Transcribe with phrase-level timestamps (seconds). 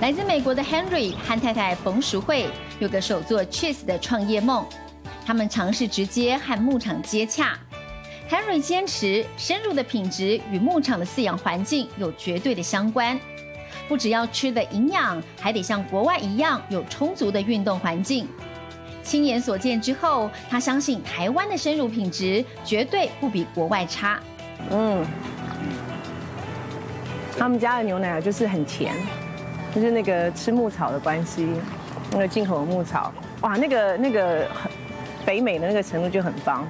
[0.00, 2.46] 来自美国的 Henry 和太太冯淑慧
[2.78, 4.64] 有个手做 cheese 的创业梦，
[5.26, 7.58] 他们尝试直接和牧场接洽。
[8.30, 13.18] Henry 坚持深入的品质与牧场的饲养环境有绝对的相关，
[13.88, 18.28] 不只要吃的营养，还得像国外一样有充足的运动环境。
[19.02, 24.20] 亲眼所见之后，他相信台湾的生乳品质绝对不比国外差。
[24.70, 25.04] 嗯，
[27.36, 28.94] 他们家的牛奶就是很甜，
[29.74, 31.48] 就是那个吃牧草的关系，
[32.12, 34.70] 那个进口的牧草，哇，那个那个很
[35.24, 36.66] 肥美的那个程度就很棒。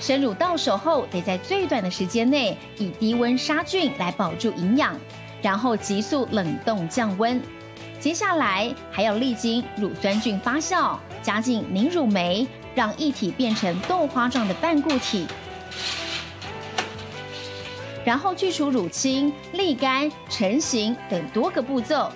[0.00, 4.94] 生乳到手后，得在最短的时间内以低温杀菌来保住营养，
[5.40, 7.40] 然后急速冷冻降温。
[7.98, 15.26] 接下来还要历经乳酸菌发酵，加进凝乳酶，让液体变成豆花状的半固体，
[18.04, 22.10] 然后去除乳清、沥干、成型等多个步骤。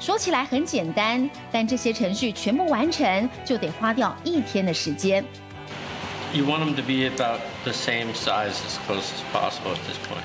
[0.00, 5.24] 说起来很简单，但这些程序全部完成，就得花掉一天的时间。
[6.32, 10.22] You want them to be about the same size as close as possible at this point.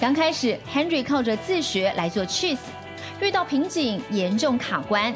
[0.00, 2.58] 刚开始，Henry 靠着自学来做 cheese，
[3.20, 5.14] 遇到瓶颈，严重卡关，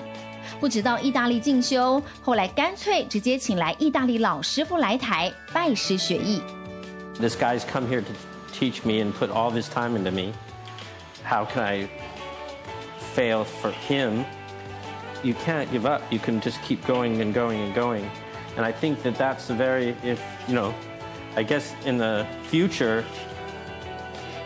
[0.59, 6.41] 不知道意大利进修，后来干脆直接请来意大利老师傅来台拜师学艺。
[7.21, 8.13] This guy's come here to
[8.52, 10.34] teach me and put all this time into me.
[11.24, 11.90] How can I
[13.14, 14.26] fail for him?
[15.24, 16.02] You can't give up.
[16.12, 18.10] You can just keep going and going and going.
[18.56, 20.74] And I think that that's a very, if, you know,
[21.36, 23.04] I guess in the future.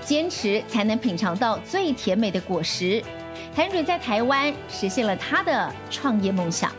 [0.01, 3.01] 坚持才能品尝到最甜美的果实。
[3.55, 6.71] Henry 在台湾实现了他的创业梦想。